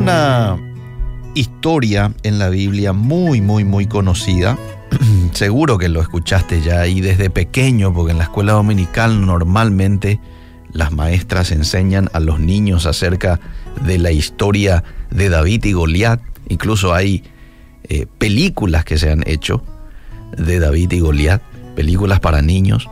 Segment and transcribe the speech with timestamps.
[0.00, 0.56] una
[1.34, 4.56] historia en la Biblia muy, muy, muy conocida.
[5.32, 10.18] Seguro que lo escuchaste ya y desde pequeño, porque en la escuela dominical normalmente
[10.72, 13.40] las maestras enseñan a los niños acerca
[13.84, 16.20] de la historia de David y Goliat.
[16.48, 17.22] Incluso hay
[17.84, 19.62] eh, películas que se han hecho
[20.34, 21.42] de David y Goliat,
[21.76, 22.88] películas para niños.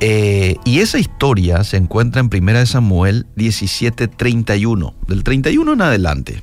[0.00, 6.42] Eh, y esa historia se encuentra en 1 Samuel 17:31, del 31 en adelante.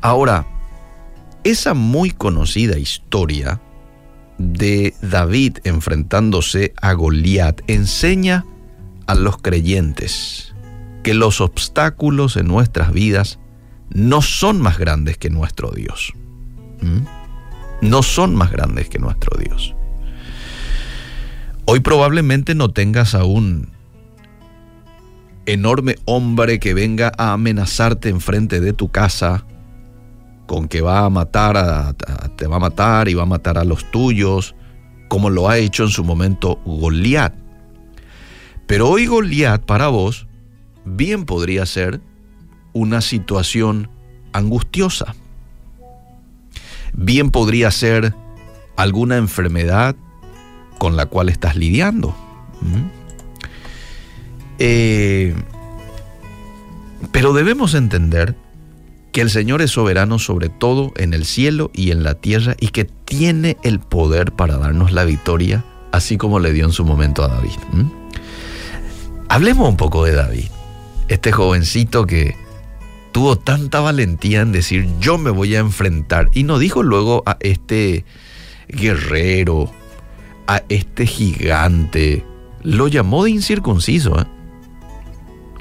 [0.00, 0.46] Ahora,
[1.44, 3.60] esa muy conocida historia
[4.38, 8.44] de David enfrentándose a Goliat enseña
[9.06, 10.54] a los creyentes
[11.02, 13.38] que los obstáculos en nuestras vidas
[13.90, 16.12] no son más grandes que nuestro Dios.
[17.80, 19.76] No son más grandes que nuestro Dios.
[21.68, 23.72] Hoy probablemente no tengas a un
[25.46, 29.44] enorme hombre que venga a amenazarte enfrente de tu casa
[30.46, 31.92] con que va a matar a,
[32.36, 34.54] te va a matar y va a matar a los tuyos,
[35.08, 37.34] como lo ha hecho en su momento Goliat.
[38.68, 40.28] Pero hoy Goliat para vos
[40.84, 42.00] bien podría ser
[42.74, 43.90] una situación
[44.32, 45.16] angustiosa.
[46.92, 48.14] Bien podría ser
[48.76, 49.96] alguna enfermedad
[50.78, 52.14] con la cual estás lidiando.
[54.58, 55.34] Eh,
[57.12, 58.34] pero debemos entender
[59.12, 62.68] que el Señor es soberano sobre todo en el cielo y en la tierra y
[62.68, 67.24] que tiene el poder para darnos la victoria, así como le dio en su momento
[67.24, 67.56] a David.
[69.28, 70.48] Hablemos un poco de David,
[71.08, 72.36] este jovencito que
[73.12, 77.38] tuvo tanta valentía en decir yo me voy a enfrentar y no dijo luego a
[77.40, 78.04] este
[78.68, 79.72] guerrero,
[80.46, 82.24] a este gigante,
[82.62, 84.20] lo llamó de incircunciso.
[84.20, 84.24] ¿eh?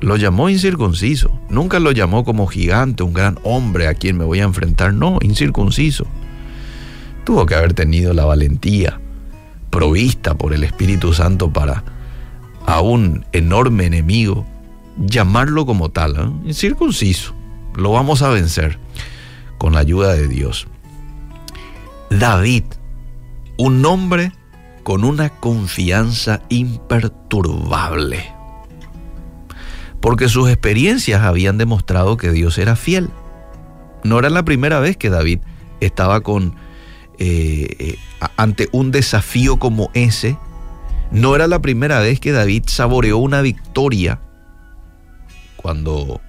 [0.01, 1.39] Lo llamó incircunciso.
[1.49, 4.93] Nunca lo llamó como gigante, un gran hombre a quien me voy a enfrentar.
[4.93, 6.05] No, incircunciso.
[7.23, 8.99] Tuvo que haber tenido la valentía
[9.69, 11.83] provista por el Espíritu Santo para
[12.65, 14.45] a un enorme enemigo
[14.97, 16.47] llamarlo como tal, ¿eh?
[16.47, 17.33] incircunciso.
[17.75, 18.79] Lo vamos a vencer
[19.57, 20.67] con la ayuda de Dios.
[22.09, 22.63] David,
[23.57, 24.31] un hombre
[24.85, 28.31] con una confianza imperturbable.
[29.99, 33.09] Porque sus experiencias habían demostrado que Dios era fiel.
[34.03, 35.39] No era la primera vez que David
[35.79, 36.55] estaba con
[37.17, 37.97] eh,
[38.37, 40.37] ante un desafío como ese.
[41.09, 44.21] No era la primera vez que David saboreó una victoria
[45.55, 46.21] cuando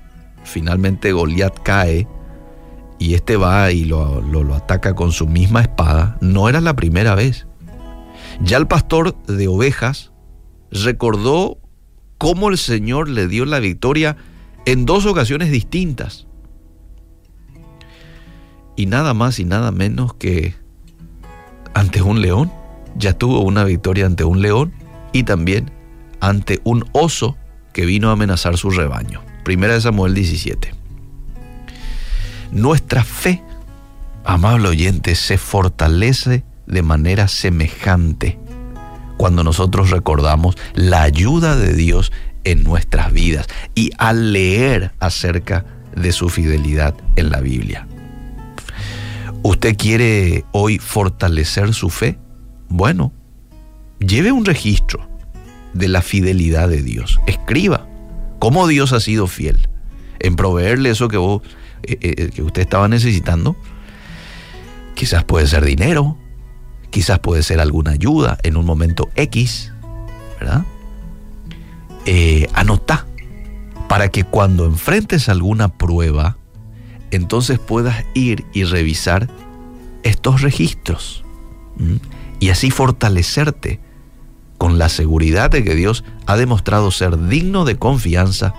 [0.44, 2.08] finalmente Goliat cae
[2.98, 4.22] y este va y lo,
[4.54, 6.16] ataca con su misma espada.
[6.22, 7.45] No era la primera vez.
[8.42, 10.12] Ya el pastor de ovejas
[10.70, 11.58] recordó
[12.18, 14.16] cómo el Señor le dio la victoria
[14.66, 16.26] en dos ocasiones distintas.
[18.76, 20.54] Y nada más y nada menos que
[21.76, 22.50] ante un león.
[22.98, 24.72] Ya tuvo una victoria ante un león
[25.12, 25.70] y también
[26.20, 27.36] ante un oso
[27.74, 29.22] que vino a amenazar su rebaño.
[29.44, 30.72] Primera de Samuel 17.
[32.52, 33.42] Nuestra fe,
[34.24, 38.38] amable oyente, se fortalece de manera semejante
[39.16, 42.12] cuando nosotros recordamos la ayuda de Dios
[42.44, 47.86] en nuestras vidas y al leer acerca de su fidelidad en la Biblia.
[49.42, 52.18] ¿Usted quiere hoy fortalecer su fe?
[52.68, 53.12] Bueno,
[53.98, 55.08] lleve un registro
[55.72, 57.20] de la fidelidad de Dios.
[57.26, 57.86] Escriba
[58.38, 59.68] cómo Dios ha sido fiel
[60.18, 61.42] en proveerle eso que, vos,
[61.82, 63.56] eh, eh, que usted estaba necesitando.
[64.94, 66.16] Quizás puede ser dinero,
[66.96, 69.70] quizás puede ser alguna ayuda en un momento X,
[70.40, 70.64] ¿verdad?
[72.06, 73.04] Eh, anota
[73.86, 76.38] para que cuando enfrentes alguna prueba,
[77.10, 79.28] entonces puedas ir y revisar
[80.04, 81.22] estos registros
[82.40, 83.78] y así fortalecerte
[84.56, 88.54] con la seguridad de que Dios ha demostrado ser digno de confianza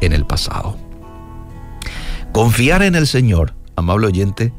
[0.00, 0.76] en el pasado.
[2.32, 4.52] Confiar en el Señor, amable oyente,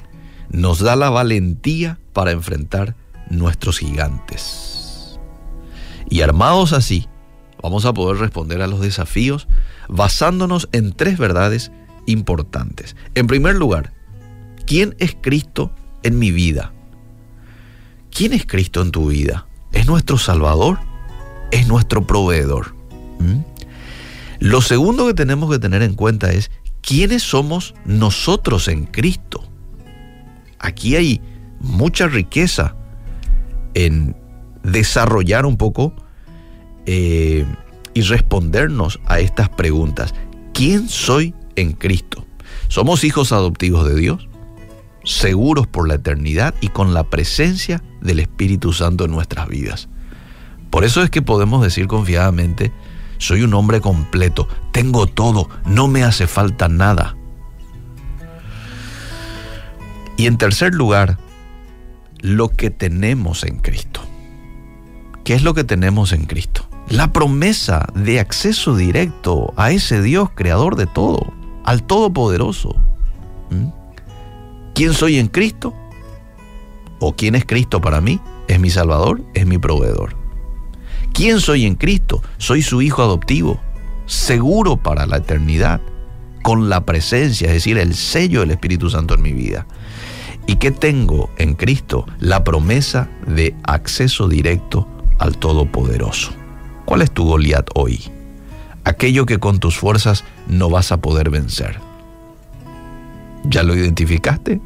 [0.50, 2.96] nos da la valentía para enfrentar
[3.30, 5.20] nuestros gigantes.
[6.10, 7.08] Y armados así,
[7.62, 9.48] vamos a poder responder a los desafíos
[9.90, 11.72] basándonos en tres verdades
[12.06, 12.96] importantes.
[13.16, 13.94] En primer lugar,
[14.66, 16.74] ¿quién es Cristo en mi vida?
[18.12, 19.48] ¿Quién es Cristo en tu vida?
[19.74, 20.80] ¿Es nuestro Salvador?
[21.52, 22.76] ¿Es nuestro proveedor?
[23.20, 23.42] ¿Mm?
[24.40, 26.52] Lo segundo que tenemos que tener en cuenta es
[26.82, 29.44] quiénes somos nosotros en Cristo.
[30.60, 31.22] Aquí hay
[31.60, 32.76] mucha riqueza
[33.74, 34.16] en
[34.64, 35.94] desarrollar un poco
[36.86, 37.46] eh,
[37.94, 40.14] y respondernos a estas preguntas.
[40.54, 42.26] ¿Quién soy en Cristo?
[42.68, 44.28] Somos hijos adoptivos de Dios,
[45.04, 49.90] seguros por la eternidad y con la presencia del Espíritu Santo en nuestras vidas.
[50.70, 52.72] Por eso es que podemos decir confiadamente,
[53.18, 57.16] soy un hombre completo, tengo todo, no me hace falta nada.
[60.18, 61.18] Y en tercer lugar,
[62.20, 64.02] lo que tenemos en Cristo.
[65.24, 66.68] ¿Qué es lo que tenemos en Cristo?
[66.90, 71.34] La promesa de acceso directo a ese Dios creador de todo,
[71.66, 72.76] al Todopoderoso.
[73.50, 73.68] ¿Mm?
[74.74, 75.74] ¿Quién soy en Cristo?
[77.00, 78.22] ¿O quién es Cristo para mí?
[78.48, 80.16] Es mi Salvador, es mi proveedor.
[81.14, 82.22] ¿Quién soy en Cristo?
[82.38, 83.60] Soy su hijo adoptivo,
[84.06, 85.82] seguro para la eternidad,
[86.44, 89.68] con la presencia, es decir, el sello del Espíritu Santo en mi vida.
[90.48, 92.08] ¿Y qué tengo en Cristo?
[92.20, 94.88] La promesa de acceso directo
[95.20, 96.32] al Todopoderoso.
[96.86, 98.02] ¿Cuál es tu Goliat hoy?
[98.86, 101.80] Aquello que con tus fuerzas no vas a poder vencer.
[103.44, 104.62] ¿Ya lo identificaste?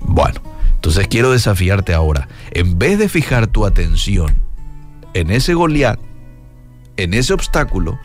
[0.00, 0.40] Bueno,
[0.76, 2.28] entonces quiero desafiarte ahora.
[2.52, 4.36] En vez de fijar tu atención
[5.14, 5.98] en ese Goliat,
[6.96, 7.98] en ese obstáculo,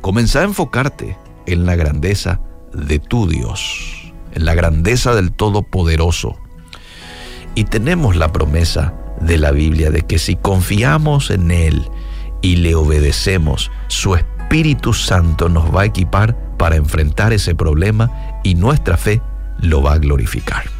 [0.00, 2.40] comenzá a enfocarte en la grandeza
[2.72, 4.07] de tu Dios,
[4.38, 6.38] en la grandeza del Todopoderoso.
[7.54, 11.88] Y tenemos la promesa de la Biblia de que si confiamos en Él
[12.40, 18.54] y le obedecemos, su Espíritu Santo nos va a equipar para enfrentar ese problema y
[18.54, 19.20] nuestra fe
[19.60, 20.70] lo va a glorificar.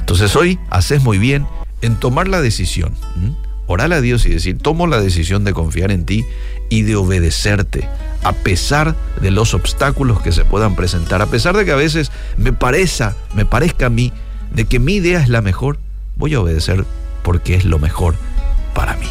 [0.00, 1.46] Entonces hoy haces muy bien
[1.82, 2.94] en tomar la decisión
[3.66, 6.24] orarle a Dios y decir, tomo la decisión de confiar en ti
[6.68, 7.88] y de obedecerte,
[8.22, 12.10] a pesar de los obstáculos que se puedan presentar, a pesar de que a veces
[12.36, 14.12] me parezca, me parezca a mí
[14.52, 15.78] de que mi idea es la mejor,
[16.16, 16.84] voy a obedecer
[17.22, 18.14] porque es lo mejor
[18.74, 19.08] para mí.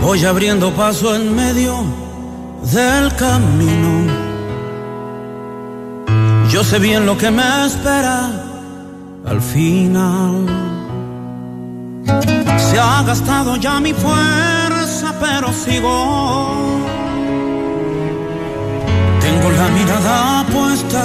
[0.00, 1.84] Voy abriendo paso en medio
[2.72, 4.12] del camino.
[6.50, 8.30] Yo sé bien lo que me espera
[9.24, 10.46] al final.
[12.72, 16.80] Se ha gastado ya mi fuerza, pero sigo.
[19.20, 21.02] Tengo la mirada puesta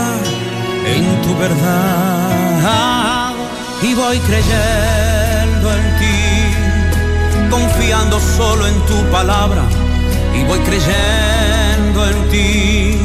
[0.86, 3.34] en tu verdad
[3.81, 9.64] y voy creyendo en ti, confiando solo en tu palabra
[10.34, 12.98] y voy creyendo en ti,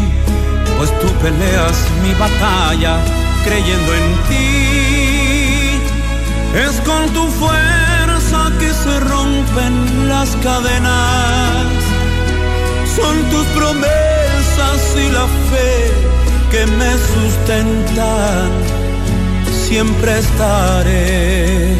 [0.78, 2.94] pues tú peleas mi batalla
[3.44, 4.52] creyendo en ti.
[6.54, 8.01] Es con tu fuerza
[8.58, 11.66] que se rompen las cadenas.
[12.96, 15.72] Son tus promesas y la fe
[16.50, 18.50] que me sustentan.
[19.66, 21.76] Siempre estaré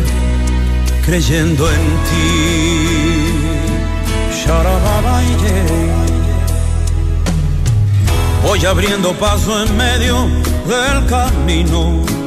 [1.04, 2.72] creyendo en ti.
[8.42, 10.26] Voy abriendo paso en medio
[10.66, 12.21] del camino.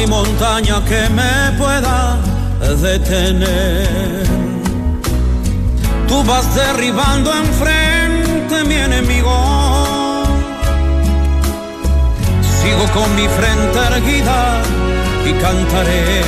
[0.00, 2.16] Hay montaña que me pueda
[2.80, 4.24] detener.
[6.08, 10.24] Tú vas derribando enfrente mi enemigo.
[12.62, 14.62] Sigo con mi frente erguida
[15.26, 16.24] y cantaré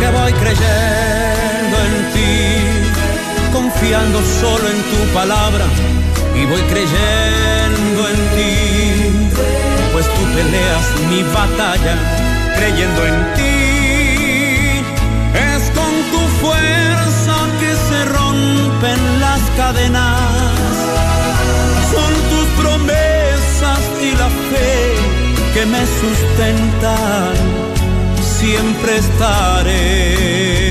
[0.00, 5.66] que voy creyendo en ti, confiando solo en tu palabra
[6.34, 9.01] y voy creyendo en ti,
[9.92, 11.94] pues tú peleas mi batalla
[12.56, 13.52] creyendo en ti.
[15.52, 20.20] Es con tu fuerza que se rompen las cadenas,
[21.92, 24.72] son tus promesas y la fe
[25.54, 27.34] que me sustentan,
[28.38, 30.61] siempre estaré